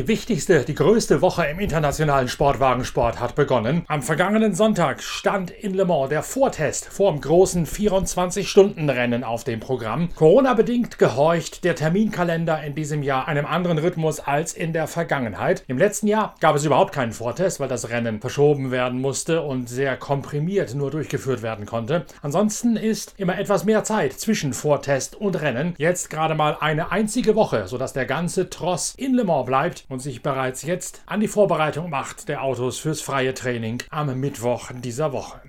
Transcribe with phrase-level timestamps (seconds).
[0.00, 3.84] Die wichtigste, die größte Woche im internationalen Sportwagensport hat begonnen.
[3.86, 9.60] Am vergangenen Sonntag stand in Le Mans der Vortest vor dem großen 24-Stunden-Rennen auf dem
[9.60, 10.08] Programm.
[10.14, 15.64] Corona-bedingt gehorcht der Terminkalender in diesem Jahr einem anderen Rhythmus als in der Vergangenheit.
[15.68, 19.68] Im letzten Jahr gab es überhaupt keinen Vortest, weil das Rennen verschoben werden musste und
[19.68, 22.06] sehr komprimiert nur durchgeführt werden konnte.
[22.22, 25.74] Ansonsten ist immer etwas mehr Zeit zwischen Vortest und Rennen.
[25.76, 30.00] Jetzt gerade mal eine einzige Woche, sodass der ganze Tross in Le Mans bleibt und
[30.00, 35.12] sich bereits jetzt an die Vorbereitung macht der Autos fürs freie Training am Mittwoch dieser
[35.12, 35.42] Woche.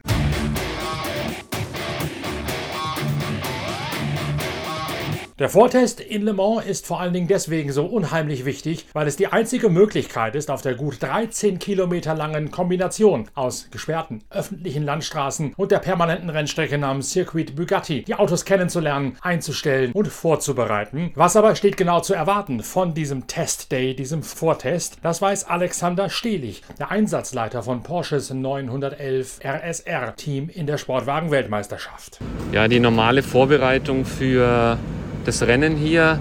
[5.41, 9.15] Der Vortest in Le Mans ist vor allen Dingen deswegen so unheimlich wichtig, weil es
[9.15, 15.55] die einzige Möglichkeit ist, auf der gut 13 Kilometer langen Kombination aus gesperrten öffentlichen Landstraßen
[15.57, 21.09] und der permanenten Rennstrecke namens Circuit Bugatti die Autos kennenzulernen, einzustellen und vorzubereiten.
[21.15, 24.99] Was aber steht genau zu erwarten von diesem Test Day, diesem Vortest?
[25.01, 32.19] Das weiß Alexander Stehlich, der Einsatzleiter von Porsches 911 RSR Team in der Sportwagen-Weltmeisterschaft.
[32.51, 34.77] Ja, die normale Vorbereitung für
[35.25, 36.19] das Rennen hier,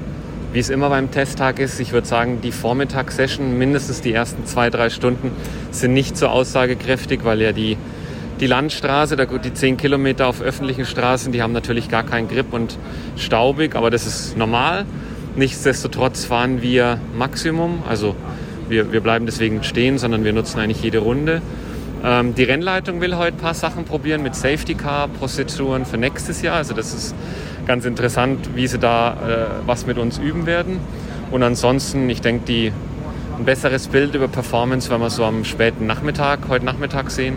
[0.53, 4.69] wie es immer beim Testtag ist, ich würde sagen, die Vormittagssession, mindestens die ersten zwei,
[4.71, 5.31] drei Stunden,
[5.71, 7.77] sind nicht so aussagekräftig, weil ja die,
[8.41, 12.79] die Landstraße, die 10 Kilometer auf öffentlichen Straßen, die haben natürlich gar keinen Grip und
[13.17, 14.87] staubig, aber das ist normal.
[15.37, 18.17] Nichtsdestotrotz fahren wir Maximum, also
[18.69, 21.43] wir, wir bleiben deswegen stehen, sondern wir nutzen eigentlich jede Runde.
[22.03, 26.41] Ähm, die Rennleitung will heute ein paar Sachen probieren mit Safety Car Prozeduren für nächstes
[26.41, 26.57] Jahr.
[26.57, 27.15] Also das ist
[27.67, 30.79] ganz interessant, wie sie da äh, was mit uns üben werden.
[31.31, 32.73] Und ansonsten, ich denke, die,
[33.39, 37.37] ein besseres Bild über Performance werden wir so am späten Nachmittag, heute Nachmittag sehen.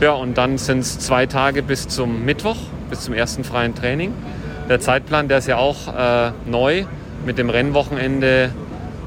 [0.00, 2.56] Ja, und dann sind es zwei Tage bis zum Mittwoch,
[2.88, 4.12] bis zum ersten freien Training.
[4.68, 6.84] Der Zeitplan, der ist ja auch äh, neu
[7.26, 8.50] mit dem Rennwochenende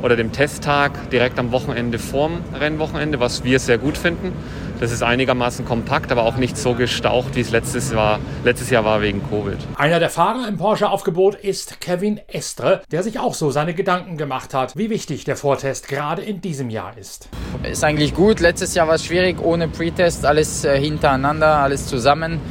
[0.02, 4.34] oder dem Testtag direkt am Wochenende vorm Rennwochenende, was wir sehr gut finden.
[4.80, 8.84] Das ist einigermaßen kompakt, aber auch nicht so gestaucht, wie es letztes, war, letztes Jahr
[8.84, 9.58] war wegen Covid.
[9.78, 14.54] Einer der Fahrer im Porsche-Aufgebot ist Kevin Estre, der sich auch so seine Gedanken gemacht
[14.54, 17.30] hat, wie wichtig der Vortest gerade in diesem Jahr ist.
[17.64, 18.42] Ist eigentlich gut.
[18.42, 22.42] Letztes Jahr war es schwierig, ohne Pretest, alles äh, hintereinander, alles zusammen.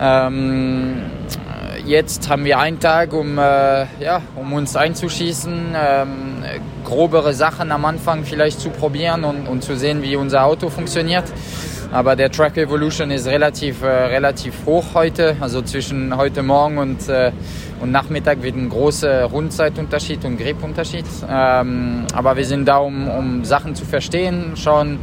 [0.00, 1.02] Ähm,
[1.84, 6.31] jetzt haben wir einen Tag, um, äh, ja, um uns einzuschießen, ähm,
[6.92, 11.24] grobere Sachen am Anfang vielleicht zu probieren und, und, zu sehen, wie unser Auto funktioniert.
[11.90, 15.36] Aber der Track Evolution ist relativ, äh, relativ hoch heute.
[15.40, 17.32] Also zwischen heute Morgen und, äh,
[17.80, 21.06] und Nachmittag wird ein großer Rundzeitunterschied und Gripunterschied.
[21.30, 24.98] Ähm, aber wir sind da, um, um Sachen zu verstehen, schauen,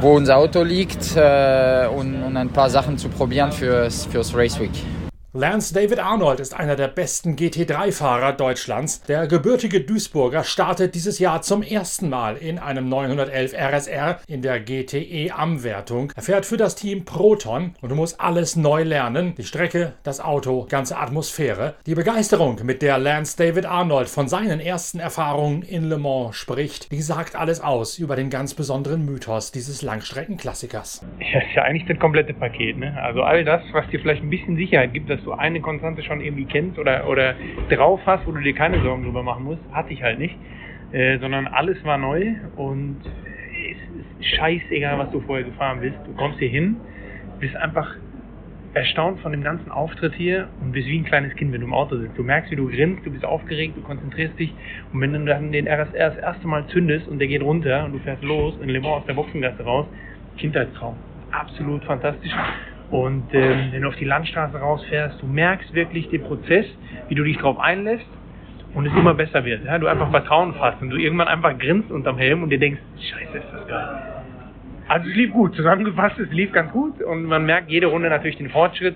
[0.00, 4.58] wo unser Auto liegt äh, und, und, ein paar Sachen zu probieren fürs, fürs Race
[4.58, 4.95] Week.
[5.38, 9.02] Lance David Arnold ist einer der besten GT3-Fahrer Deutschlands.
[9.02, 14.60] Der gebürtige Duisburger startet dieses Jahr zum ersten Mal in einem 911 RSR in der
[14.60, 16.10] GTE Am-Wertung.
[16.16, 19.34] Er fährt für das Team Proton und muss alles neu lernen.
[19.36, 21.74] Die Strecke, das Auto, ganze Atmosphäre.
[21.84, 26.90] Die Begeisterung, mit der Lance David Arnold von seinen ersten Erfahrungen in Le Mans spricht,
[26.92, 31.04] die sagt alles aus über den ganz besonderen Mythos dieses Langstreckenklassikers.
[31.20, 32.78] Ja, ist ja eigentlich das komplette Paket.
[32.78, 32.96] Ne?
[33.02, 36.20] Also all das, was dir vielleicht ein bisschen Sicherheit gibt, dass du eine Konstante schon
[36.20, 37.34] irgendwie kennst oder, oder
[37.68, 40.36] drauf hast, wo du dir keine Sorgen drüber machen musst, hatte ich halt nicht.
[40.92, 45.96] Äh, sondern alles war neu und es ist scheißegal, was du vorher gefahren bist.
[46.06, 46.76] Du kommst hier hin,
[47.40, 47.96] bist einfach
[48.72, 51.72] erstaunt von dem ganzen Auftritt hier und bist wie ein kleines Kind, wenn du im
[51.72, 52.16] Auto sitzt.
[52.16, 54.52] Du merkst, wie du grinst, du bist aufgeregt, du konzentrierst dich
[54.92, 57.92] und wenn du dann den RSR das erste Mal zündest und der geht runter und
[57.92, 59.86] du fährst los in Le Mans aus der Boxengasse raus,
[60.36, 60.96] Kindheitstraum.
[61.32, 62.32] Absolut fantastisch.
[62.90, 66.66] Und ähm, wenn du auf die Landstraße rausfährst, du merkst wirklich den Prozess,
[67.08, 68.06] wie du dich darauf einlässt
[68.74, 69.64] und es immer besser wird.
[69.64, 69.78] Ja?
[69.78, 73.38] Du einfach Vertrauen fasst und du irgendwann einfach grinst unterm Helm und dir denkst, scheiße,
[73.38, 73.88] ist das geil.
[74.88, 78.36] Also es lief gut, zusammengefasst, es lief ganz gut und man merkt jede Runde natürlich
[78.36, 78.94] den Fortschritt.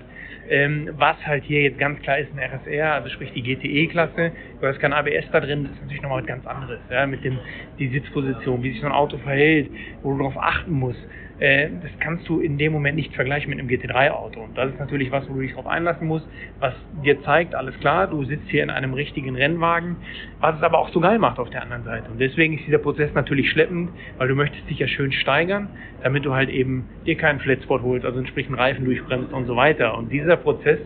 [0.49, 4.31] Ähm, was halt hier jetzt ganz klar ist ein RSR, also sprich die GTE-Klasse.
[4.59, 6.79] Du hast kein ABS da drin, das ist natürlich nochmal was ganz anderes.
[6.89, 7.39] Ja, mit dem,
[7.77, 9.69] die Sitzposition, wie sich so ein Auto verhält,
[10.01, 10.99] wo du darauf achten musst.
[11.41, 14.41] Äh, das kannst du in dem Moment nicht vergleichen mit einem GT3-Auto.
[14.41, 16.27] Und das ist natürlich was, wo du dich darauf einlassen musst,
[16.59, 19.95] was dir zeigt, alles klar, du sitzt hier in einem richtigen Rennwagen,
[20.39, 22.11] was es aber auch so geil macht auf der anderen Seite.
[22.11, 23.89] Und deswegen ist dieser Prozess natürlich schleppend,
[24.19, 25.69] weil du möchtest dich ja schön steigern,
[26.03, 29.97] damit du halt eben dir keinen Flatspot holst, also entsprechend Reifen durchbremst und so weiter.
[29.97, 30.77] Und dieser Prozess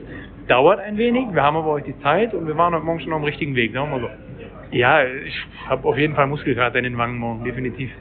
[0.48, 3.12] dauert ein wenig, wir haben aber heute die Zeit und wir waren heute Morgen schon
[3.12, 4.10] auf dem richtigen Weg, sagen wir mal so.
[4.72, 5.36] Ja, ich
[5.68, 7.92] habe auf jeden Fall Muskelkater in den Wangen morgen, definitiv.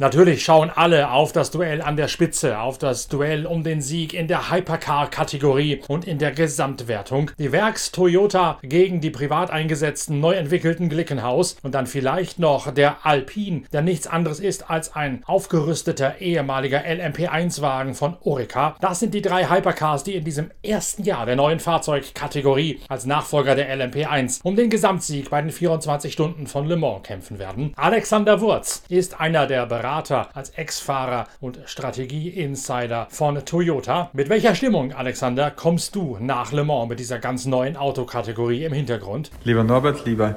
[0.00, 4.14] Natürlich schauen alle auf das Duell an der Spitze, auf das Duell um den Sieg
[4.14, 7.32] in der Hypercar-Kategorie und in der Gesamtwertung.
[7.38, 13.04] Die Werks Toyota gegen die privat eingesetzten, neu entwickelten Glickenhaus und dann vielleicht noch der
[13.04, 18.76] Alpine, der nichts anderes ist als ein aufgerüsteter ehemaliger LMP1-Wagen von Orica.
[18.80, 23.54] Das sind die drei Hypercars, die in diesem ersten Jahr der neuen Fahrzeugkategorie als Nachfolger
[23.54, 27.74] der LMP1 um den Gesamtsieg bei den 24 Stunden von Le Mans kämpfen werden.
[27.76, 34.08] Alexander Wurz ist einer der Berater als Ex-Fahrer und Strategie-Insider von Toyota.
[34.12, 38.72] Mit welcher Stimmung, Alexander, kommst du nach Le Mans mit dieser ganz neuen Autokategorie im
[38.72, 39.32] Hintergrund?
[39.42, 40.36] Lieber Norbert, lieber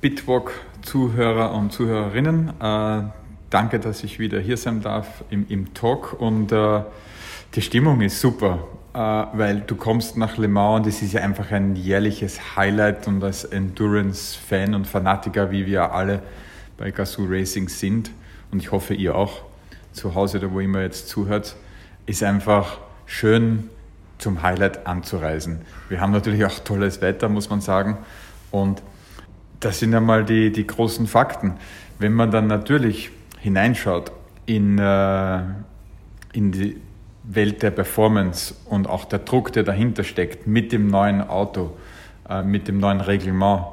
[0.00, 3.02] Bitwalk-Zuhörer und Zuhörerinnen, äh,
[3.50, 6.80] danke, dass ich wieder hier sein darf im, im Talk und äh,
[7.54, 8.60] die Stimmung ist super,
[8.94, 13.06] äh, weil du kommst nach Le Mans und es ist ja einfach ein jährliches Highlight
[13.06, 16.22] und als Endurance-Fan und Fanatiker, wie wir alle
[16.78, 18.10] bei Gazoo Racing sind,
[18.54, 19.42] und ich hoffe ihr auch
[19.92, 21.56] zu Hause oder wo immer jetzt zuhört,
[22.06, 23.68] ist einfach schön
[24.18, 25.62] zum Highlight anzureisen.
[25.88, 27.98] Wir haben natürlich auch tolles Wetter, muss man sagen.
[28.52, 28.80] Und
[29.58, 31.54] das sind einmal die, die großen Fakten.
[31.98, 33.10] Wenn man dann natürlich
[33.40, 34.12] hineinschaut
[34.46, 35.40] in, äh,
[36.32, 36.80] in die
[37.24, 41.76] Welt der Performance und auch der Druck, der dahinter steckt, mit dem neuen Auto,
[42.28, 43.64] äh, mit dem neuen Reglement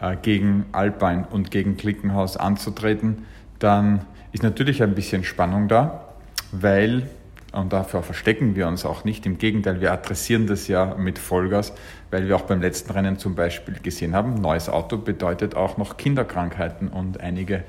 [0.00, 3.24] äh, gegen Alpine und gegen Klickenhaus anzutreten,
[3.58, 4.02] dann
[4.32, 6.04] ist natürlich ein bisschen Spannung da,
[6.52, 7.08] weil,
[7.52, 11.72] und dafür verstecken wir uns auch nicht, im Gegenteil, wir adressieren das ja mit Vollgas,
[12.10, 15.96] weil wir auch beim letzten Rennen zum Beispiel gesehen haben, neues Auto bedeutet auch noch
[15.96, 17.64] Kinderkrankheiten und einige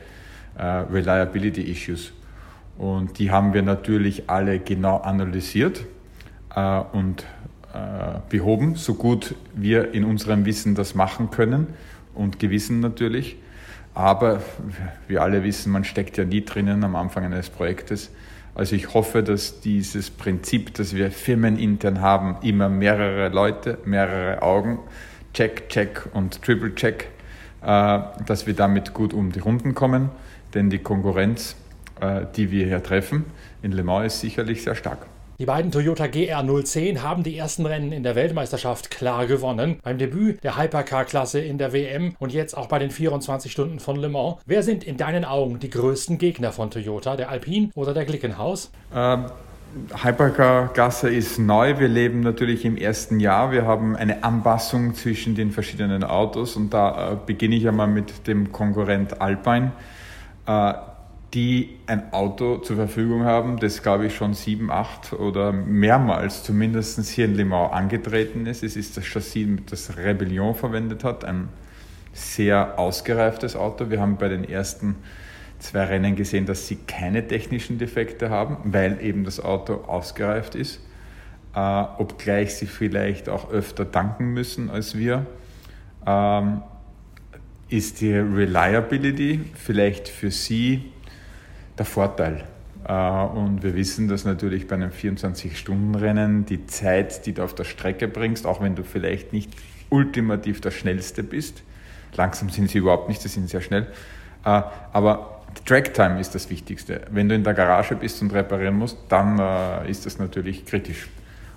[0.57, 2.13] äh, Reliability-Issues.
[2.77, 5.85] Und die haben wir natürlich alle genau analysiert
[6.55, 7.25] äh, und
[7.73, 11.67] äh, behoben, so gut wir in unserem Wissen das machen können
[12.15, 13.37] und Gewissen natürlich.
[13.99, 14.41] Aber
[15.09, 18.11] wir alle wissen, man steckt ja nie drinnen am Anfang eines Projektes.
[18.55, 24.79] Also ich hoffe, dass dieses Prinzip, das wir firmenintern haben, immer mehrere Leute, mehrere Augen,
[25.33, 27.09] Check, Check und Triple Check,
[27.61, 30.11] äh, dass wir damit gut um die Runden kommen.
[30.53, 31.57] Denn die Konkurrenz,
[31.99, 33.25] äh, die wir hier treffen,
[33.61, 35.07] in Le Mans ist sicherlich sehr stark.
[35.39, 39.79] Die beiden Toyota GR010 haben die ersten Rennen in der Weltmeisterschaft klar gewonnen.
[39.81, 43.95] Beim Debüt der Hypercar-Klasse in der WM und jetzt auch bei den 24 Stunden von
[43.95, 44.35] Le Mans.
[44.45, 47.15] Wer sind in deinen Augen die größten Gegner von Toyota?
[47.15, 48.69] Der Alpine oder der Glickenhaus?
[48.93, 49.27] Ähm,
[50.03, 51.79] Hypercar-Klasse ist neu.
[51.79, 53.53] Wir leben natürlich im ersten Jahr.
[53.53, 58.27] Wir haben eine Anpassung zwischen den verschiedenen Autos und da äh, beginne ich einmal mit
[58.27, 59.71] dem Konkurrent Alpine.
[60.45, 60.73] Äh,
[61.33, 67.07] die ein Auto zur Verfügung haben, das glaube ich schon sieben, acht oder mehrmals zumindest
[67.07, 68.63] hier in Le Mans angetreten ist.
[68.63, 71.49] Es ist das Chassis, das Rebellion verwendet hat, ein
[72.13, 73.91] sehr ausgereiftes Auto.
[73.91, 74.95] Wir haben bei den ersten
[75.59, 80.79] zwei Rennen gesehen, dass sie keine technischen Defekte haben, weil eben das Auto ausgereift ist,
[81.55, 85.27] äh, obgleich sie vielleicht auch öfter danken müssen als wir.
[86.07, 86.63] Ähm,
[87.69, 90.91] ist die Reliability vielleicht für Sie
[91.79, 92.43] der Vorteil.
[92.87, 97.63] Äh, und wir wissen, dass natürlich bei einem 24-Stunden-Rennen die Zeit, die du auf der
[97.63, 99.51] Strecke bringst, auch wenn du vielleicht nicht
[99.89, 101.63] ultimativ der Schnellste bist,
[102.15, 103.87] langsam sind sie überhaupt nicht, sie sind sehr schnell,
[104.45, 104.61] äh,
[104.93, 107.01] aber Tracktime ist das Wichtigste.
[107.09, 111.09] Wenn du in der Garage bist und reparieren musst, dann äh, ist das natürlich kritisch.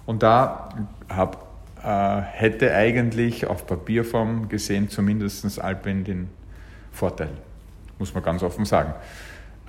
[0.07, 0.71] Und da
[1.09, 1.53] hab,
[1.85, 6.29] hätte eigentlich auf Papierform gesehen zumindest Alpine den
[6.93, 7.31] Vorteil,
[7.99, 8.95] muss man ganz offen sagen.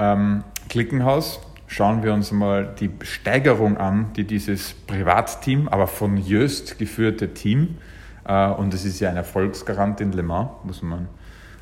[0.04, 6.78] Ähm, Klickenhaus schauen wir uns mal die Steigerung an, die dieses Privatteam, aber von Jöst
[6.78, 7.78] geführte Team,
[8.28, 11.08] äh, und es ist ja ein Erfolgsgarant in Le Mans, muss man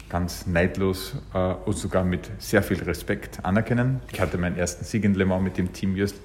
[0.10, 4.02] ganz neidlos äh, und sogar mit sehr viel Respekt anerkennen.
[4.12, 6.20] Ich hatte meinen ersten Sieg in Le Mans mit dem Team Jöst,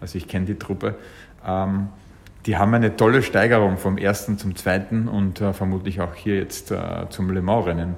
[0.00, 0.96] also ich kenne die Truppe.
[1.46, 1.88] Ähm,
[2.46, 6.72] die haben eine tolle Steigerung vom ersten zum zweiten und äh, vermutlich auch hier jetzt
[6.72, 7.94] äh, zum Le Mans-Rennen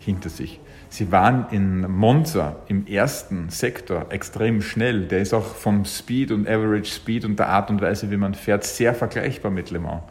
[0.00, 0.58] hinter sich.
[0.94, 5.08] Sie waren in Monza im ersten Sektor extrem schnell.
[5.08, 8.34] Der ist auch vom Speed und Average Speed und der Art und Weise, wie man
[8.34, 10.04] fährt, sehr vergleichbar mit Le Mans.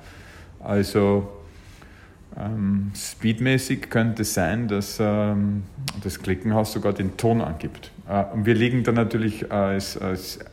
[0.60, 1.32] Also
[2.38, 5.64] ähm, speedmäßig könnte es sein, dass ähm,
[6.04, 7.90] das Klickenhaus sogar den Ton angibt.
[8.10, 10.44] Äh, und wir liegen da natürlich als, als äh,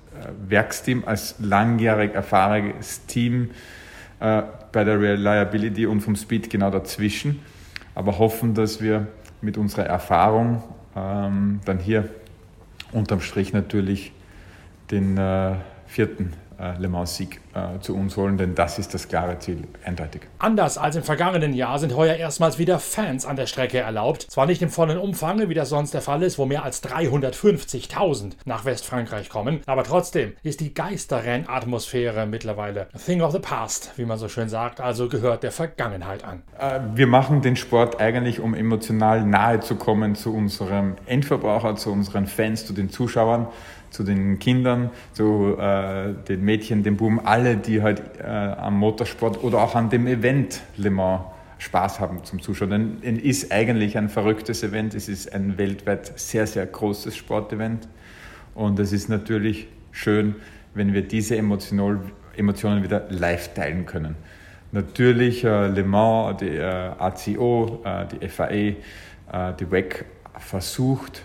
[0.49, 3.51] Werksteam, als langjährig erfahrenes Team
[4.21, 7.41] äh, bei der Reliability und vom Speed genau dazwischen,
[7.97, 9.09] aber hoffen, dass wir
[9.43, 10.63] mit unserer Erfahrung
[10.97, 12.09] ähm, dann hier
[12.93, 14.13] unterm Strich natürlich
[14.91, 15.55] den äh,
[15.87, 20.23] vierten äh, Le Mans-Sieg äh, zu uns holen, denn das ist das klare Ziel, eindeutig.
[20.39, 24.27] Anders als im vergangenen Jahr sind heuer erstmals wieder Fans an der Strecke erlaubt.
[24.31, 28.33] Zwar nicht im vollen Umfang, wie das sonst der Fall ist, wo mehr als 350.000
[28.45, 34.05] nach Westfrankreich kommen, aber trotzdem ist die Geisterrennatmosphäre mittlerweile a thing of the past, wie
[34.05, 36.43] man so schön sagt, also gehört der Vergangenheit an.
[36.59, 41.93] Äh, wir machen den Sport eigentlich, um emotional nahe zu kommen zu unserem Endverbraucher, zu
[41.93, 43.49] unseren Fans, zu den Zuschauern
[43.91, 49.43] zu den Kindern, zu äh, den Mädchen, den Buben, alle, die halt äh, am Motorsport
[49.43, 51.23] oder auch an dem Event Le Mans
[51.57, 52.71] Spaß haben zum Zuschauen.
[52.71, 57.89] Denn es ist eigentlich ein verrücktes Event, es ist ein weltweit sehr, sehr großes Sportevent
[58.55, 60.35] und es ist natürlich schön,
[60.75, 62.01] wenn wir diese Emotional,
[62.37, 64.17] Emotionen wieder live teilen können.
[64.73, 68.77] Natürlich äh, Le Mans, die äh, ACO, äh, die FAE, äh,
[69.59, 70.05] die WEC
[70.39, 71.23] versucht,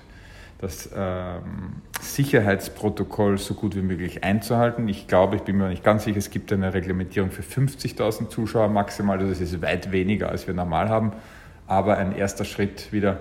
[0.60, 4.88] das ähm, Sicherheitsprotokoll so gut wie möglich einzuhalten.
[4.88, 8.70] Ich glaube, ich bin mir nicht ganz sicher, es gibt eine Reglementierung für 50.000 Zuschauer
[8.70, 11.14] maximal, also das ist weit weniger, als wir normal haben,
[11.68, 13.20] aber ein erster Schritt wieder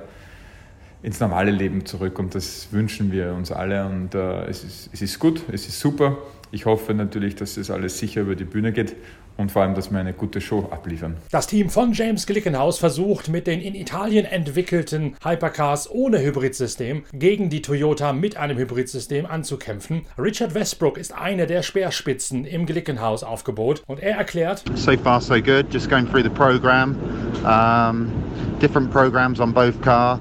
[1.02, 5.02] ins normale Leben zurück und das wünschen wir uns alle und äh, es, ist, es
[5.02, 6.16] ist gut, es ist super.
[6.50, 8.96] Ich hoffe natürlich, dass das alles sicher über die Bühne geht
[9.36, 11.16] und vor allem, dass wir eine gute Show abliefern.
[11.30, 17.50] Das Team von James Glickenhaus versucht mit den in Italien entwickelten Hypercars ohne Hybridsystem gegen
[17.50, 20.02] die Toyota mit einem Hybridsystem anzukämpfen.
[20.18, 25.34] Richard Westbrook ist eine der Speerspitzen im Glickenhaus Aufgebot und er erklärt: So far so
[25.34, 26.96] good, just going through the program.
[27.44, 28.12] Um,
[28.60, 30.20] different programs on both car,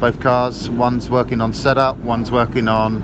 [0.00, 0.68] both cars.
[0.70, 3.02] One's working on setup, one's working on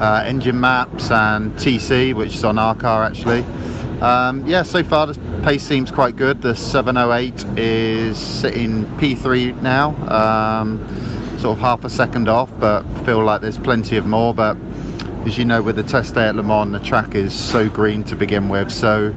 [0.00, 3.44] uh, engine maps and TC, which is on our car actually.
[4.00, 6.42] Um, yeah, so far the pace seems quite good.
[6.42, 10.78] The 708 is sitting P3 now, um,
[11.38, 14.34] sort of half a second off, but feel like there's plenty of more.
[14.34, 14.58] But
[15.24, 18.04] as you know, with the test day at Le Mans, the track is so green
[18.04, 18.70] to begin with.
[18.70, 19.14] So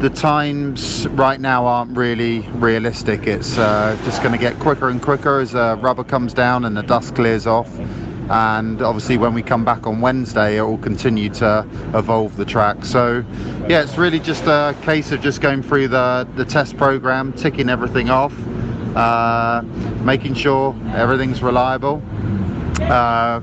[0.00, 3.28] the times right now aren't really realistic.
[3.28, 6.76] It's uh, just going to get quicker and quicker as the rubber comes down and
[6.76, 7.68] the dust clears off
[8.30, 12.84] and obviously when we come back on Wednesday it will continue to evolve the track.
[12.84, 13.24] So
[13.68, 17.68] yeah it's really just a case of just going through the the test program ticking
[17.68, 18.32] everything off
[18.96, 19.62] uh,
[20.02, 22.02] making sure everything's reliable.
[22.80, 23.40] Uh,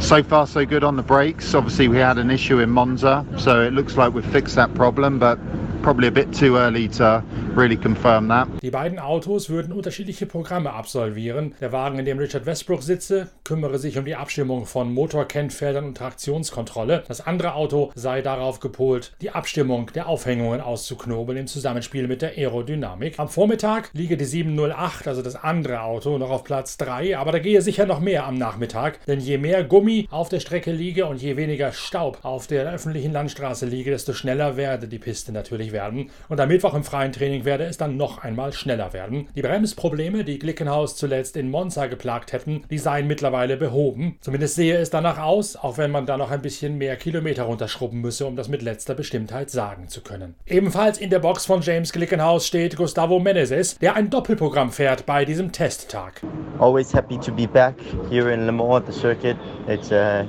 [0.00, 1.54] so far so good on the brakes.
[1.54, 5.20] Obviously we had an issue in Monza so it looks like we've fixed that problem
[5.20, 5.38] but
[5.82, 7.22] probably a bit too early to
[7.56, 8.48] really confirm that.
[8.62, 11.54] Die beiden Autos würden unterschiedliche Programme absolvieren.
[11.60, 15.96] Der Wagen, in dem Richard Westbrook sitze, kümmere sich um die Abstimmung von Motorkennfeldern und
[15.96, 17.04] Traktionskontrolle.
[17.08, 22.30] Das andere Auto sei darauf gepolt, die Abstimmung der Aufhängungen auszuknobeln im Zusammenspiel mit der
[22.30, 23.18] Aerodynamik.
[23.18, 27.38] Am Vormittag liege die 708, also das andere Auto, noch auf Platz 3, aber da
[27.38, 31.22] gehe sicher noch mehr am Nachmittag, denn je mehr Gummi auf der Strecke liege und
[31.22, 36.10] je weniger Staub auf der öffentlichen Landstraße liege, desto schneller werde die Piste natürlich werden.
[36.28, 39.28] Und am Mittwoch im freien Training werde es dann noch einmal schneller werden.
[39.34, 44.16] Die Bremsprobleme, die Glickenhaus zuletzt in Monza geplagt hätten, die seien mittlerweile behoben.
[44.20, 48.00] Zumindest sehe es danach aus, auch wenn man da noch ein bisschen mehr Kilometer runterschrubben
[48.00, 50.34] müsse, um das mit letzter Bestimmtheit sagen zu können.
[50.46, 55.24] Ebenfalls in der Box von James Glickenhaus steht Gustavo Menezes, der ein Doppelprogramm fährt bei
[55.24, 56.22] diesem Testtag.
[56.58, 57.74] Always happy to be back
[58.10, 59.36] here in Le Mans the circuit.
[59.66, 60.24] It's uh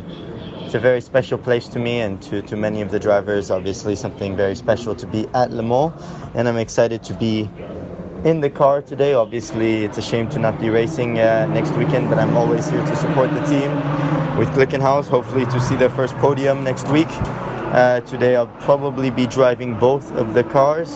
[0.65, 3.51] it's a very special place to me and to, to many of the drivers.
[3.51, 5.93] Obviously, something very special to be at Le Mans,
[6.33, 7.47] and I'm excited to be
[8.23, 9.13] in the car today.
[9.13, 12.81] Obviously, it's a shame to not be racing uh, next weekend, but I'm always here
[12.81, 13.69] to support the team
[14.39, 15.05] with Glickenhaus.
[15.05, 17.09] Hopefully, to see their first podium next week.
[17.09, 20.95] Uh, today, I'll probably be driving both of the cars,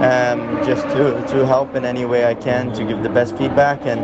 [0.00, 3.84] um, just to, to help in any way I can to give the best feedback
[3.84, 4.00] and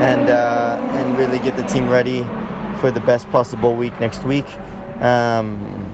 [0.00, 2.24] and uh, and really get the team ready
[2.84, 4.44] for the best possible week next week.
[5.00, 5.90] Um,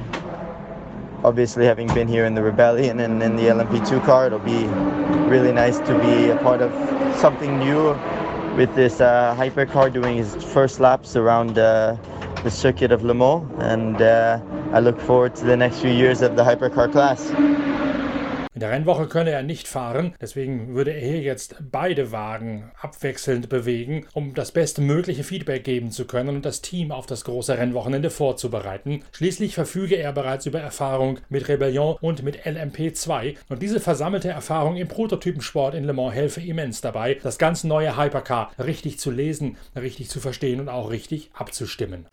[1.22, 4.64] obviously, having been here in the Rebellion and in the LMP2 car, it'll be
[5.30, 6.72] really nice to be a part of
[7.16, 7.96] something new
[8.56, 11.96] with this uh, hypercar doing his first laps around uh,
[12.42, 13.48] the circuit of Le Mans.
[13.60, 14.40] And uh,
[14.72, 17.30] I look forward to the next few years of the hypercar class.
[18.52, 23.48] In der Rennwoche könne er nicht fahren, deswegen würde er hier jetzt beide Wagen abwechselnd
[23.48, 28.10] bewegen, um das bestmögliche Feedback geben zu können und das Team auf das große Rennwochenende
[28.10, 29.04] vorzubereiten.
[29.12, 34.74] Schließlich verfüge er bereits über Erfahrung mit Rebellion und mit LMP2 und diese versammelte Erfahrung
[34.74, 39.58] im Prototypensport in Le Mans helfe immens dabei, das ganz neue Hypercar richtig zu lesen,
[39.76, 42.08] richtig zu verstehen und auch richtig abzustimmen.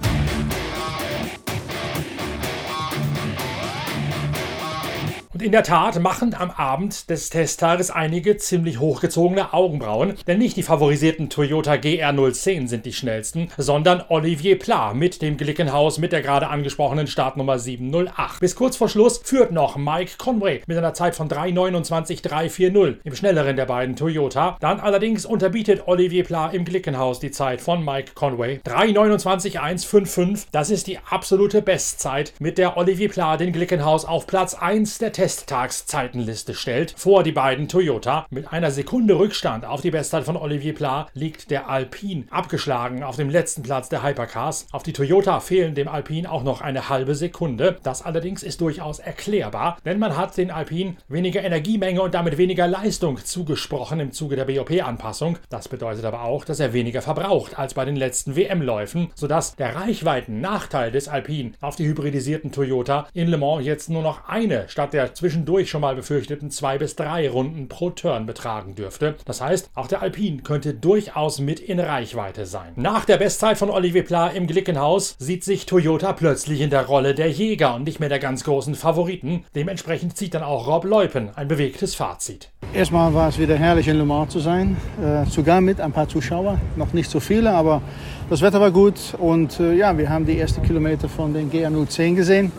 [5.37, 10.57] Und in der Tat machen am Abend des Testtages einige ziemlich hochgezogene Augenbrauen, denn nicht
[10.57, 16.23] die favorisierten Toyota GR010 sind die schnellsten, sondern Olivier Pla mit dem Glickenhaus mit der
[16.23, 18.39] gerade angesprochenen Startnummer 708.
[18.39, 23.57] Bis kurz vor Schluss führt noch Mike Conway mit einer Zeit von 3,29,340 im schnelleren
[23.57, 24.57] der beiden Toyota.
[24.59, 28.59] Dann allerdings unterbietet Olivier Pla im Glickenhaus die Zeit von Mike Conway.
[28.65, 34.97] 3,29,155, das ist die absolute Bestzeit, mit der Olivier Pla den Glickenhaus auf Platz 1
[34.97, 38.25] der Testtagszeitenliste stellt, vor die beiden Toyota.
[38.29, 43.17] Mit einer Sekunde Rückstand auf die Bestzeit von Olivier Pla liegt der Alpine abgeschlagen auf
[43.17, 44.67] dem letzten Platz der Hypercars.
[44.71, 47.77] Auf die Toyota fehlen dem Alpine auch noch eine halbe Sekunde.
[47.83, 52.65] Das allerdings ist durchaus erklärbar, denn man hat den Alpine weniger Energiemenge und damit weniger
[52.65, 55.39] Leistung zugesprochen im Zuge der BOP-Anpassung.
[55.49, 59.75] Das bedeutet aber auch, dass er weniger verbraucht als bei den letzten WM-Läufen, sodass der
[59.75, 64.93] Reichweiten-Nachteil des Alpine auf die hybridisierten Toyota in Le Mans jetzt nur noch eine statt
[64.93, 69.15] der zwischendurch schon mal befürchteten zwei bis drei Runden pro Turn betragen dürfte.
[69.25, 72.73] Das heißt, auch der Alpine könnte durchaus mit in Reichweite sein.
[72.75, 77.15] Nach der Bestzeit von Olivier Pla im Glickenhaus sieht sich Toyota plötzlich in der Rolle
[77.15, 79.43] der Jäger und nicht mehr der ganz großen Favoriten.
[79.55, 82.49] Dementsprechend zieht dann auch Rob Leupen ein bewegtes Fazit.
[82.73, 86.07] Erstmal war es wieder herrlich in Le Mans zu sein, äh, sogar mit ein paar
[86.07, 87.81] Zuschauern, noch nicht so viele, aber
[88.29, 92.15] das Wetter war gut und äh, ja, wir haben die ersten Kilometer von den GR010
[92.15, 92.51] gesehen.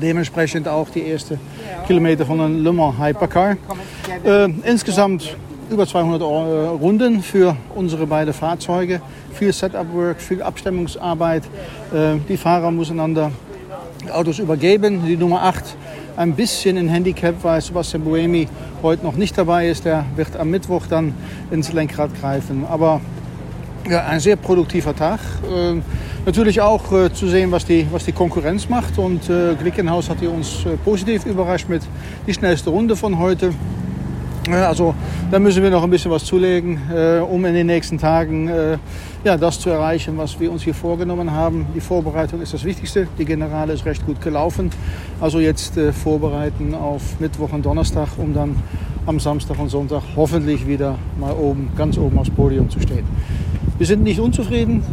[0.00, 1.38] Dementsprechend auch die ersten
[1.86, 3.56] Kilometer von den Le Mans Hypercar.
[4.24, 5.36] Äh, insgesamt
[5.70, 9.00] über 200 Runden für unsere beiden Fahrzeuge.
[9.32, 11.44] Viel Setup-Work, viel Abstimmungsarbeit.
[11.92, 13.30] Äh, die Fahrer müssen einander
[14.12, 15.04] Autos übergeben.
[15.06, 15.76] Die Nummer 8
[16.16, 18.48] ein bisschen in Handicap, weil Sebastian Buemi
[18.82, 19.84] heute noch nicht dabei ist.
[19.84, 21.14] Der wird am Mittwoch dann
[21.50, 22.64] ins Lenkrad greifen.
[22.68, 23.00] Aber
[23.88, 25.20] ja, ein sehr produktiver Tag.
[25.44, 25.80] Äh,
[26.24, 28.98] natürlich auch äh, zu sehen, was die, was die Konkurrenz macht.
[28.98, 31.82] Und äh, Glickenhaus hat uns äh, positiv überrascht mit
[32.26, 33.52] die schnellste Runde von heute.
[34.50, 34.94] Also
[35.30, 36.78] da müssen wir noch ein bisschen was zulegen,
[37.30, 38.50] um in den nächsten Tagen
[39.24, 41.64] ja, das zu erreichen, was wir uns hier vorgenommen haben.
[41.74, 43.08] Die Vorbereitung ist das Wichtigste.
[43.18, 44.70] Die Generale ist recht gut gelaufen.
[45.18, 48.56] Also jetzt vorbereiten auf Mittwoch und Donnerstag, um dann
[49.06, 53.06] am Samstag und Sonntag hoffentlich wieder mal oben, ganz oben aufs Podium zu stehen.
[53.76, 54.84] Wir sind nicht unzufrieden.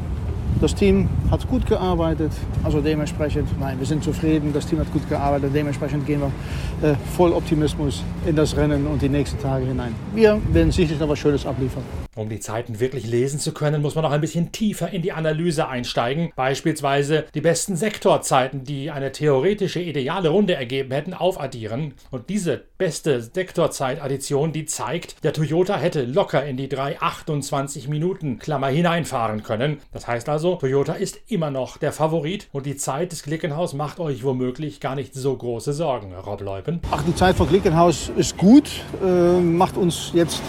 [0.59, 2.31] Das Team hat gut gearbeitet,
[2.63, 6.95] also dementsprechend, nein, wir sind zufrieden, das Team hat gut gearbeitet, dementsprechend gehen wir äh,
[7.15, 9.95] voll Optimismus in das Rennen und die nächsten Tage hinein.
[10.13, 11.81] Wir werden sicherlich noch was Schönes abliefern.
[12.15, 15.13] Um die Zeiten wirklich lesen zu können, muss man noch ein bisschen tiefer in die
[15.13, 16.31] Analyse einsteigen.
[16.35, 21.93] Beispielsweise die besten Sektorzeiten, die eine theoretische ideale Runde ergeben hätten, aufaddieren.
[22.11, 28.69] Und diese beste Sektorzeitaddition, die zeigt, der Toyota hätte locker in die 3,28 Minuten Klammer
[28.69, 29.77] hineinfahren können.
[29.93, 33.99] Das heißt also, Toyota ist immer noch der Favorit und die Zeit des Glickenhaus macht
[33.99, 36.79] euch womöglich gar nicht so große Sorgen, Rob Leupen.
[36.89, 38.71] Ach, die Zeit von Glickenhaus ist gut,
[39.05, 40.41] äh, macht uns jetzt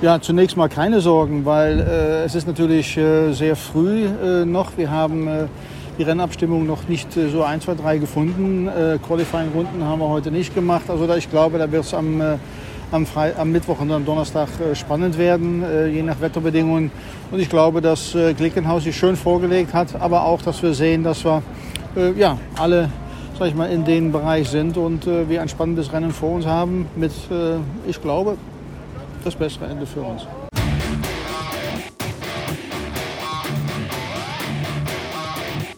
[0.00, 4.78] ja, zunächst mal keine Sorgen, weil äh, es ist natürlich äh, sehr früh äh, noch.
[4.78, 5.46] Wir haben äh,
[6.00, 8.68] die Rennabstimmung noch nicht äh, so 1, 2, 3 gefunden.
[8.68, 10.88] Äh, Qualifying-Runden haben wir heute nicht gemacht.
[10.88, 12.38] Also da, ich glaube, da wird es am, äh,
[12.90, 16.90] am, am, Mittwoch und am Donnerstag äh, spannend werden, äh, je nach Wetterbedingungen.
[17.30, 21.04] Und ich glaube, dass äh, Glickenhaus sich schön vorgelegt hat, aber auch, dass wir sehen,
[21.04, 21.42] dass wir
[22.16, 22.88] ja, alle
[23.36, 26.86] sag ich mal, in dem Bereich sind und wir ein spannendes Rennen vor uns haben
[26.94, 27.10] mit,
[27.84, 28.36] ich glaube,
[29.24, 30.24] das bessere Ende für uns.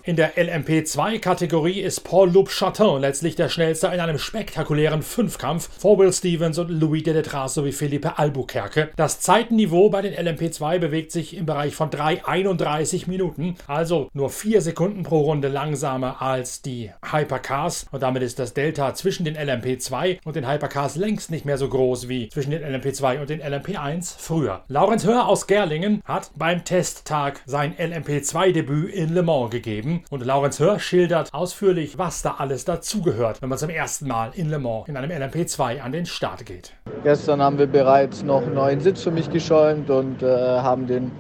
[0.04, 5.96] In der LMP2-Kategorie ist Paul Loup Chatin letztlich der schnellste in einem spektakulären Fünfkampf vor
[5.96, 8.90] Will Stevens und Louis de Detras sowie Philippe Albuquerque.
[8.96, 14.60] Das Zeitenniveau bei den LMP2 bewegt sich im Bereich von 3,31 Minuten, also nur 4
[14.60, 17.86] Sekunden pro Runde langsamer als die Hypercars.
[17.92, 21.68] Und damit ist das Delta zwischen den LMP2 und den Hypercars längst nicht mehr so
[21.68, 24.64] groß wie zwischen den LMP2 und den LMP1 früher.
[24.66, 30.24] Laurenz Hör aus Gerlingen hat beim Testtag sein LMP2-Debüt in Le Mans gegeben geschrieben und
[30.24, 34.58] Laurens Hör schildert ausführlich, was da alles dazugehört, wenn man zum ersten Mal in Le
[34.58, 36.72] Mans in einem LMP2 an den Start geht.
[37.04, 41.10] Gestern haben wir bereits noch einen neuen Sitz für mich geschäumt und äh, haben den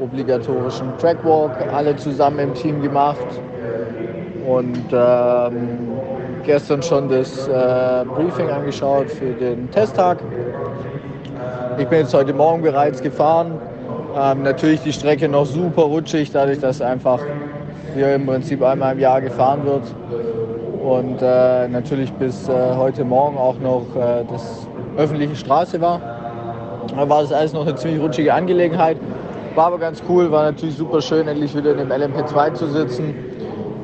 [0.00, 3.18] obligatorischen Trackwalk alle zusammen im Team gemacht
[4.46, 5.78] und ähm,
[6.44, 10.18] gestern schon das äh, Briefing angeschaut für den Testtag.
[11.78, 13.60] Ich bin jetzt heute Morgen bereits gefahren.
[14.14, 17.20] Ähm, natürlich die Strecke noch super rutschig, dadurch, dass einfach
[17.94, 19.82] hier im Prinzip einmal im Jahr gefahren wird.
[20.82, 26.00] Und äh, natürlich bis äh, heute Morgen auch noch äh, das öffentliche Straße war.
[26.96, 28.96] Da war das alles noch eine ziemlich rutschige Angelegenheit.
[29.54, 33.14] War aber ganz cool, war natürlich super schön, endlich wieder in dem LMP2 zu sitzen.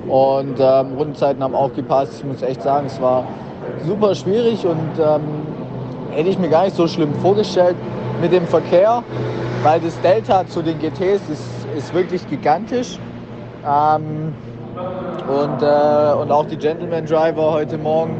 [0.08, 2.14] Und ähm, Rundenzeiten haben auch gepasst.
[2.18, 3.24] Ich muss echt sagen, es war
[3.86, 5.20] super schwierig und ähm,
[6.10, 7.76] hätte ich mir gar nicht so schlimm vorgestellt
[8.20, 9.02] mit dem Verkehr,
[9.62, 11.44] weil das Delta zu den GTs ist,
[11.76, 12.98] ist wirklich gigantisch.
[13.68, 14.33] Ähm,
[15.28, 18.18] und, äh, und auch die Gentleman Driver heute Morgen,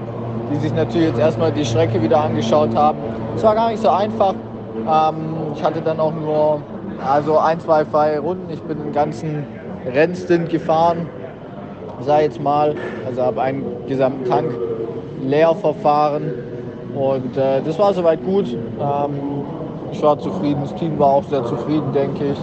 [0.53, 2.99] die sich natürlich jetzt erstmal die Strecke wieder angeschaut haben.
[3.35, 4.35] Es war gar nicht so einfach.
[4.35, 6.61] Ähm, ich hatte dann auch nur
[7.03, 8.51] also ein, zwei freie Runden.
[8.53, 9.47] Ich bin den ganzen
[9.87, 11.09] Rennstint gefahren,
[12.01, 12.75] sei jetzt mal.
[13.07, 14.51] Also habe einen gesamten Tank
[15.23, 16.31] leer verfahren.
[16.95, 18.47] Und äh, das war soweit gut.
[18.53, 19.45] Ähm,
[19.93, 22.39] ich war zufrieden, das Team war auch sehr zufrieden, denke ich.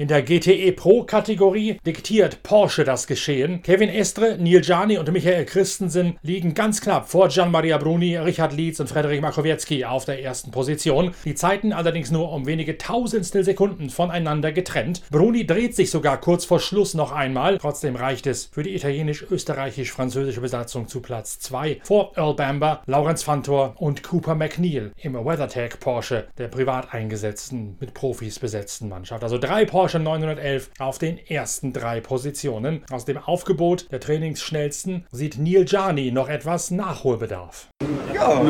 [0.00, 3.60] In der GTE Pro Kategorie diktiert Porsche das Geschehen.
[3.60, 8.54] Kevin Estre, Neil Gianni und Michael Christensen liegen ganz knapp vor Gian Maria Bruni, Richard
[8.54, 11.12] Lietz und Frederik Makowiecki auf der ersten Position.
[11.26, 15.02] Die Zeiten allerdings nur um wenige Tausendstel Sekunden voneinander getrennt.
[15.10, 17.58] Bruni dreht sich sogar kurz vor Schluss noch einmal.
[17.58, 23.74] Trotzdem reicht es für die italienisch-österreichisch-französische Besatzung zu Platz 2 vor Earl Bamber, Lawrence Fantor
[23.76, 29.22] und Cooper McNeil im WeatherTech Porsche, der privat eingesetzten, mit Profis besetzten Mannschaft.
[29.22, 32.84] Also drei Porsche 911 auf den ersten drei Positionen.
[32.90, 37.68] Aus dem Aufgebot der Trainingsschnellsten sieht Neil Gianni noch etwas Nachholbedarf.
[38.14, 38.42] Ja,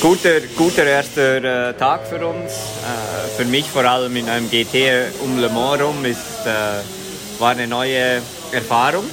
[0.00, 2.52] guter, guter erster äh, Tag für uns.
[2.52, 7.50] Äh, für mich vor allem in einem GT um Le Mans rum ist, äh, war
[7.50, 9.04] eine neue Erfahrung,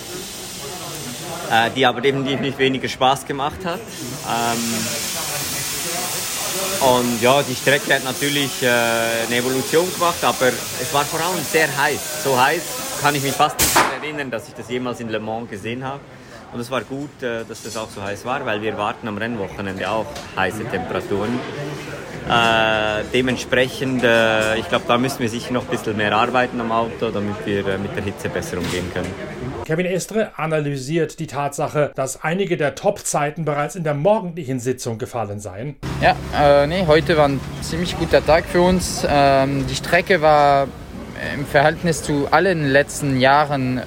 [1.52, 3.80] äh, die aber definitiv nicht weniger Spaß gemacht hat.
[3.80, 5.23] Ähm,
[6.84, 10.50] und ja, die Strecke hat natürlich äh, eine Evolution gemacht, aber
[10.82, 12.24] es war vor allem sehr heiß.
[12.24, 12.62] So heiß
[13.02, 16.00] kann ich mich fast nicht erinnern, dass ich das jemals in Le Mans gesehen habe.
[16.54, 19.18] Und es war gut, äh, dass das auch so heiß war, weil wir warten am
[19.18, 21.40] Rennwochenende auch heiße Temperaturen.
[22.30, 26.72] Äh, dementsprechend, äh, ich glaube, da müssen wir sicher noch ein bisschen mehr arbeiten am
[26.72, 29.10] Auto, damit wir äh, mit der Hitze besser umgehen können.
[29.66, 35.40] Kevin Estre analysiert die Tatsache, dass einige der Top-Zeiten bereits in der morgendlichen Sitzung gefallen
[35.40, 35.76] seien.
[36.02, 39.06] Ja, äh, nee, heute war ein ziemlich guter Tag für uns.
[39.10, 40.68] Ähm, die Strecke war
[41.36, 43.82] im Verhältnis zu allen letzten Jahren äh,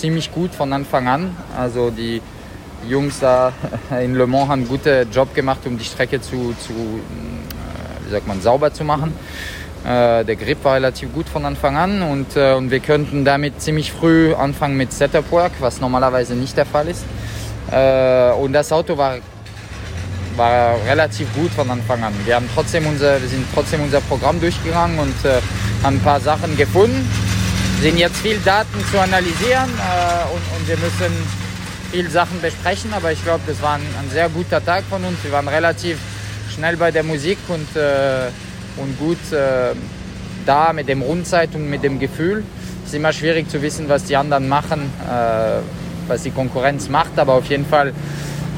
[0.00, 1.36] ziemlich gut von Anfang an.
[1.56, 2.20] Also die
[2.88, 3.52] Jungs da
[4.02, 6.72] in Le Mans haben einen guten Job gemacht, um die Strecke zu, zu
[8.04, 9.12] wie sagt man, sauber zu machen.
[9.84, 13.60] Äh, der Grip war relativ gut von Anfang an und, äh, und wir könnten damit
[13.60, 17.04] ziemlich früh anfangen mit Setup Work, was normalerweise nicht der Fall ist.
[17.70, 19.18] Äh, und das Auto war,
[20.36, 22.12] war relativ gut von Anfang an.
[22.24, 25.14] Wir, haben trotzdem unser, wir sind trotzdem unser Programm durchgegangen und
[25.82, 27.08] haben ein paar Sachen gefunden.
[27.80, 29.70] Sind jetzt viel Daten zu analysieren
[30.32, 31.12] und, und wir müssen
[31.90, 35.22] viele Sachen besprechen, aber ich glaube, das war ein, ein sehr guter Tag von uns.
[35.22, 35.98] Wir waren relativ
[36.52, 38.28] schnell bei der Musik und, äh,
[38.76, 39.74] und gut äh,
[40.44, 42.44] da mit dem Rundzeit und mit dem Gefühl.
[42.82, 45.60] Es ist immer schwierig zu wissen, was die anderen machen, äh,
[46.08, 47.92] was die Konkurrenz macht, aber auf jeden Fall,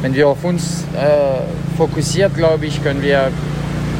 [0.02, 3.30] wenn wir auf uns äh, fokussiert, glaube ich, können wir,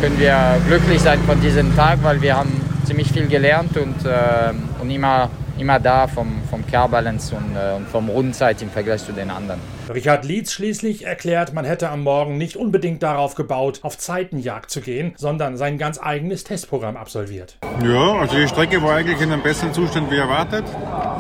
[0.00, 4.52] können wir glücklich sein von diesem Tag, weil wir haben ziemlich viel gelernt und, äh,
[4.81, 9.05] und immer immer da vom, vom Car Balance und, äh, und vom Rundenzeit im Vergleich
[9.05, 9.61] zu den anderen.
[9.93, 14.81] Richard Lietz schließlich erklärt, man hätte am Morgen nicht unbedingt darauf gebaut, auf Zeitenjagd zu
[14.81, 17.57] gehen, sondern sein ganz eigenes Testprogramm absolviert.
[17.83, 20.64] Ja, also die Strecke war eigentlich in einem besseren Zustand wie erwartet.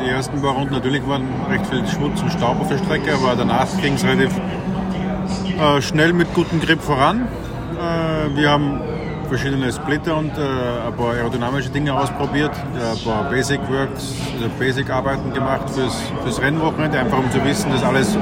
[0.00, 3.34] Die ersten paar Runden natürlich waren recht viel Schmutz und Staub auf der Strecke, aber
[3.36, 4.32] danach ging es relativ
[5.58, 7.26] äh, schnell mit gutem Grip voran.
[7.78, 8.80] Äh, wir haben
[9.28, 14.90] verschiedene Splitter und äh, ein paar aerodynamische Dinge ausprobiert, ein paar Basic Works, also Basic
[14.90, 18.16] Arbeiten gemacht fürs, fürs Rennwochenende, einfach um zu wissen, dass alles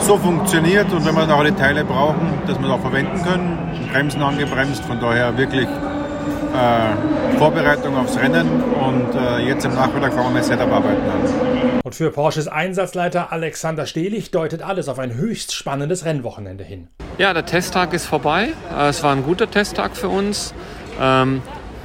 [0.00, 3.58] so funktioniert und wenn wir auch die Teile brauchen, dass wir es auch verwenden können.
[3.92, 10.28] Bremsen angebremst, von daher wirklich äh, Vorbereitung aufs Rennen und äh, jetzt im Nachmittag fangen
[10.28, 11.61] wir mit Setup-Arbeiten an.
[11.92, 16.88] Und für Porsches Einsatzleiter Alexander Stehlich deutet alles auf ein höchst spannendes Rennwochenende hin.
[17.18, 18.48] Ja, der Testtag ist vorbei.
[18.74, 20.54] Äh, es war ein guter Testtag für uns.
[20.98, 21.42] Ähm,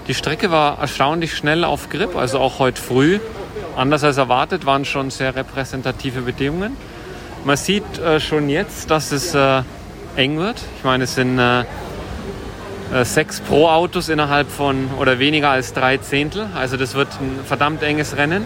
[0.08, 3.20] die Strecke war erstaunlich schnell auf Grip, also auch heute früh.
[3.76, 6.78] Anders als erwartet waren schon sehr repräsentative Bedingungen.
[7.44, 9.64] Man sieht äh, schon jetzt, dass es äh,
[10.16, 10.62] eng wird.
[10.78, 11.38] Ich meine, es sind
[13.04, 16.48] sechs Pro-Autos innerhalb von oder weniger als drei Zehntel.
[16.56, 18.46] Also das wird ein verdammt enges Rennen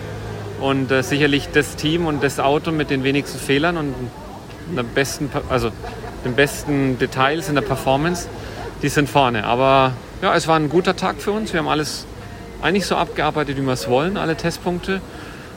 [0.61, 3.95] und äh, sicherlich das Team und das Auto mit den wenigsten Fehlern und
[4.75, 5.71] der besten, also
[6.23, 8.27] den besten Details in der Performance,
[8.81, 9.43] die sind vorne.
[9.43, 11.51] Aber ja, es war ein guter Tag für uns.
[11.51, 12.05] Wir haben alles
[12.61, 15.01] eigentlich so abgearbeitet, wie wir es wollen, alle Testpunkte.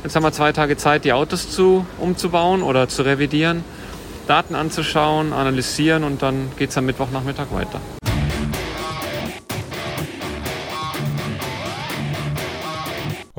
[0.03, 3.65] Jetzt haben wir zwei Tage Zeit, die Autos zu, umzubauen oder zu revidieren,
[4.27, 7.81] Daten anzuschauen, analysieren und dann geht es am Mittwochnachmittag weiter.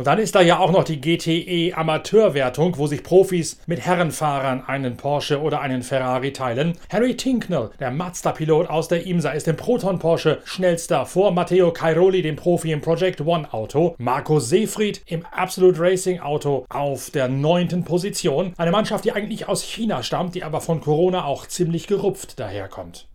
[0.05, 4.63] Und dann ist da ja auch noch die GTE Amateurwertung, wo sich Profis mit Herrenfahrern
[4.67, 6.77] einen Porsche oder einen Ferrari teilen.
[6.91, 12.21] Harry Tinknell, der Mazda-Pilot aus der IMSA, ist im Proton Porsche schnellster vor Matteo Cairoli,
[12.21, 13.95] dem Profi im Project One Auto.
[13.97, 18.53] Marco Seefried im Absolute Racing Auto auf der neunten Position.
[18.57, 23.07] Eine Mannschaft, die eigentlich aus China stammt, die aber von Corona auch ziemlich gerupft daherkommt.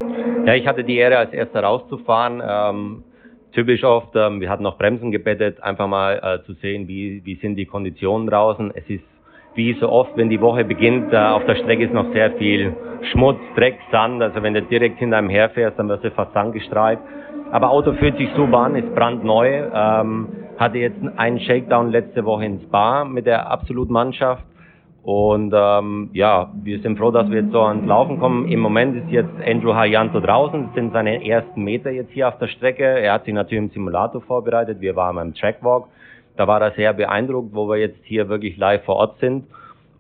[0.45, 2.43] Ja, ich hatte die Ehre, als erster rauszufahren.
[2.45, 3.05] Ähm,
[3.53, 7.37] typisch oft, ähm, wir hatten noch Bremsen gebettet, einfach mal äh, zu sehen, wie, wie
[7.37, 8.73] sind die Konditionen draußen.
[8.75, 9.05] Es ist
[9.55, 12.75] wie so oft, wenn die Woche beginnt, äh, auf der Strecke ist noch sehr viel
[13.11, 14.23] Schmutz, Dreck, Sand.
[14.23, 17.03] Also wenn du direkt hinter einem herfährst, dann wirst du fast sandgestreift.
[17.51, 19.69] Aber Auto fühlt sich super an, ist brandneu.
[19.75, 24.45] Ähm, hatte jetzt einen Shakedown letzte Woche ins Spa mit der Absolut-Mannschaft.
[25.03, 28.49] Und ähm, ja, wir sind froh, dass wir jetzt so ans Laufen kommen.
[28.49, 30.67] Im Moment ist jetzt Andrew Hayanto draußen.
[30.67, 32.85] Das sind seine ersten Meter jetzt hier auf der Strecke.
[32.85, 34.81] Er hat sich natürlich im Simulator vorbereitet.
[34.81, 35.87] Wir waren beim Trackwalk.
[36.37, 39.47] Da war er sehr beeindruckt, wo wir jetzt hier wirklich live vor Ort sind.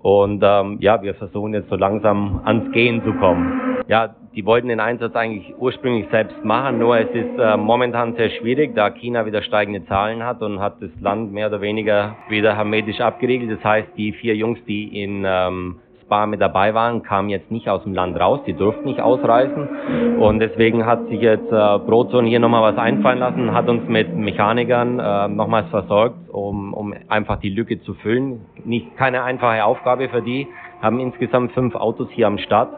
[0.01, 3.83] Und ähm, ja, wir versuchen jetzt so langsam ans Gehen zu kommen.
[3.89, 8.31] Ja, die wollten den Einsatz eigentlich ursprünglich selbst machen, nur es ist äh, momentan sehr
[8.31, 12.57] schwierig, da China wieder steigende Zahlen hat und hat das Land mehr oder weniger wieder
[12.57, 13.59] hermetisch abgeriegelt.
[13.59, 17.69] Das heißt, die vier Jungs, die in ähm, Spa mit dabei waren, kamen jetzt nicht
[17.69, 20.16] aus dem Land raus, die durften nicht ausreisen.
[20.21, 24.14] Und deswegen hat sich jetzt äh, Brotzone hier nochmal was einfallen lassen, hat uns mit
[24.16, 28.43] Mechanikern äh, nochmals versorgt, um, um einfach die Lücke zu füllen.
[28.64, 30.47] Nicht keine einfache Aufgabe für die,
[30.81, 32.71] haben insgesamt fünf Autos hier am Start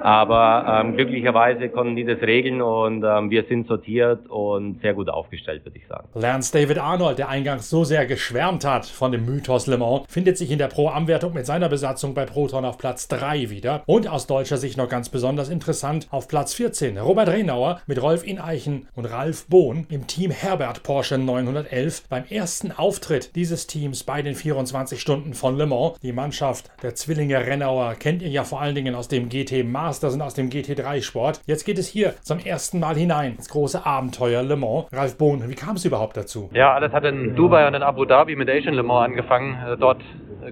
[0.00, 5.08] aber ähm, glücklicherweise konnten die das regeln und ähm, wir sind sortiert und sehr gut
[5.08, 6.08] aufgestellt, würde ich sagen.
[6.14, 10.38] Lance David Arnold, der eingangs so sehr geschwärmt hat von dem Mythos Le Mans, findet
[10.38, 13.82] sich in der Pro-Am-Wertung mit seiner Besatzung bei Proton auf Platz 3 wieder.
[13.86, 18.24] Und aus deutscher Sicht noch ganz besonders interessant auf Platz 14 Robert Renauer mit Rolf
[18.24, 24.22] Ineichen und Ralf Bohn im Team Herbert Porsche 911 beim ersten Auftritt dieses Teams bei
[24.22, 25.98] den 24 Stunden von Le Mans.
[26.02, 29.89] Die Mannschaft der Zwillinge Renauer kennt ihr ja vor allen Dingen aus dem GT Mars
[29.90, 31.40] Master sind aus dem GT3-Sport.
[31.46, 34.86] Jetzt geht es hier zum ersten Mal hinein ins große Abenteuer Le Mans.
[34.92, 36.48] Ralf Bohn, wie kam es überhaupt dazu?
[36.52, 39.58] Ja, alles hat in Dubai und in Abu Dhabi mit Asian Le Mans angefangen.
[39.66, 40.00] Äh, dort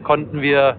[0.03, 0.77] konnten wir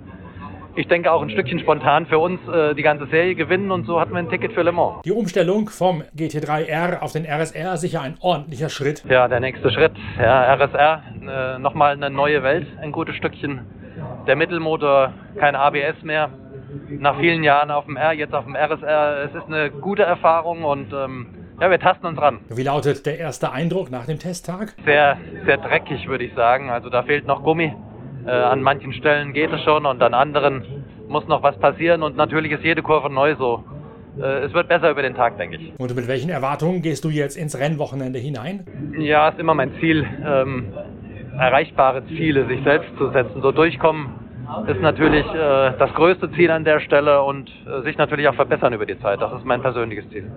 [0.75, 4.01] ich denke auch ein Stückchen spontan für uns äh, die ganze Serie gewinnen und so
[4.01, 5.03] hatten wir ein Ticket für Le Mans.
[5.05, 9.05] Die Umstellung vom GT3R auf den RSR sicher ein ordentlicher Schritt.
[9.07, 9.93] Ja, der nächste Schritt.
[10.21, 13.61] Ja, RSR, äh, nochmal eine neue Welt, ein gutes Stückchen.
[14.27, 16.29] Der Mittelmotor, kein ABS mehr
[16.89, 19.25] nach vielen Jahren auf dem R, jetzt auf dem RSR.
[19.25, 21.27] Es ist eine gute Erfahrung und ähm,
[21.59, 22.39] ja, wir tasten uns ran.
[22.49, 24.75] Wie lautet der erste Eindruck nach dem Testtag?
[24.85, 26.69] Sehr, sehr dreckig, würde ich sagen.
[26.69, 27.73] Also da fehlt noch Gummi.
[28.25, 30.63] Äh, an manchen Stellen geht es schon und an anderen
[31.07, 33.63] muss noch was passieren und natürlich ist jede Kurve neu so.
[34.19, 35.73] Äh, es wird besser über den Tag, denke ich.
[35.79, 38.65] Und mit welchen Erwartungen gehst du jetzt ins Rennwochenende hinein?
[38.97, 40.73] Ja, ist immer mein Ziel, ähm,
[41.37, 43.41] erreichbare Ziele sich selbst zu setzen.
[43.41, 44.28] So durchkommen
[44.67, 48.73] ist natürlich äh, das größte Ziel an der Stelle und äh, sich natürlich auch verbessern
[48.73, 49.21] über die Zeit.
[49.21, 50.31] Das ist mein persönliches Ziel.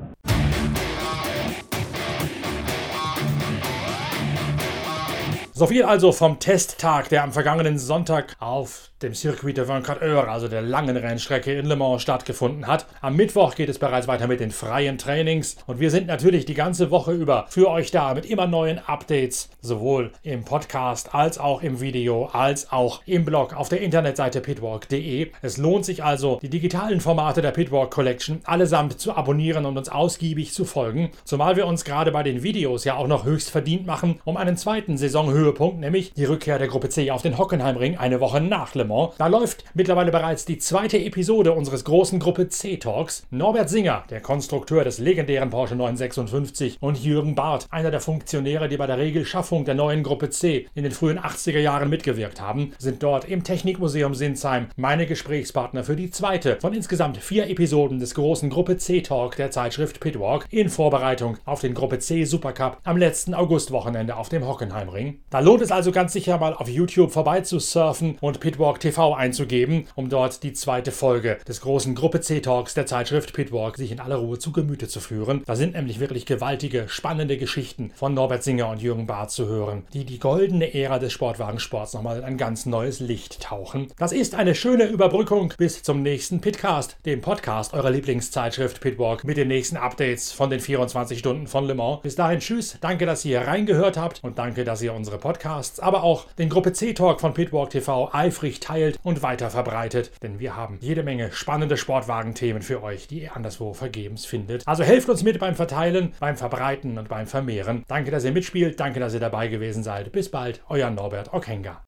[5.53, 10.29] So viel also vom Testtag, der am vergangenen Sonntag auf dem Circuit de 24 Heures,
[10.29, 12.87] also der langen Rennstrecke in Le Mans, stattgefunden hat.
[13.01, 16.55] Am Mittwoch geht es bereits weiter mit den freien Trainings und wir sind natürlich die
[16.55, 21.63] ganze Woche über für euch da mit immer neuen Updates, sowohl im Podcast als auch
[21.63, 25.31] im Video, als auch im Blog auf der Internetseite pitwalk.de.
[25.43, 29.89] Es lohnt sich also, die digitalen Formate der Pitwalk Collection allesamt zu abonnieren und uns
[29.89, 33.87] ausgiebig zu folgen, zumal wir uns gerade bei den Videos ja auch noch höchst verdient
[33.87, 38.21] machen, um einen zweiten Saisonhöhepunkt, nämlich die Rückkehr der Gruppe C auf den Hockenheimring eine
[38.21, 39.15] Woche nach Le Mans Engagement.
[39.19, 43.27] Da läuft mittlerweile bereits die zweite Episode unseres großen Gruppe C Talks.
[43.31, 48.77] Norbert Singer, der Konstrukteur des legendären Porsche 956 und Jürgen Barth, einer der Funktionäre, die
[48.77, 53.03] bei der Regelschaffung der neuen Gruppe C in den frühen 80er Jahren mitgewirkt haben, sind
[53.03, 58.51] dort im Technikmuseum Sinsheim meine Gesprächspartner für die zweite von insgesamt vier Episoden des großen
[58.51, 63.35] Gruppe C Talk der Zeitschrift Pitwalk in Vorbereitung auf den Gruppe C Supercup am letzten
[63.35, 65.21] Augustwochenende auf dem Hockenheimring.
[65.31, 69.15] Da lohnt es also ganz sicher mal auf YouTube vorbei zu surfen und Pitwalk TV
[69.15, 73.93] einzugeben, um dort die zweite Folge des großen Gruppe C Talks der Zeitschrift Pitwalk sich
[73.93, 75.43] in aller Ruhe zu Gemüte zu führen.
[75.47, 79.85] Da sind nämlich wirklich gewaltige, spannende Geschichten von Norbert Singer und Jürgen Barth zu hören,
[79.93, 83.89] die die goldene Ära des Sportwagensports nochmal in ein ganz neues Licht tauchen.
[83.99, 89.37] Das ist eine schöne Überbrückung bis zum nächsten Pitcast, dem Podcast eurer Lieblingszeitschrift Pitwalk mit
[89.37, 92.01] den nächsten Updates von den 24 Stunden von Le Mans.
[92.03, 96.03] Bis dahin, tschüss, danke, dass ihr reingehört habt und danke, dass ihr unsere Podcasts, aber
[96.03, 100.79] auch den Gruppe C-Talk von Pitwalk TV eifrig teilt und weiter verbreitet, denn wir haben
[100.81, 104.67] jede Menge spannende Sportwagen-Themen für euch, die ihr anderswo vergebens findet.
[104.67, 107.85] Also helft uns mit beim Verteilen, beim Verbreiten und beim Vermehren.
[107.89, 110.13] Danke, dass ihr mitspielt, danke, dass ihr dabei gewesen seid.
[110.13, 111.83] Bis bald, euer Norbert Okenga.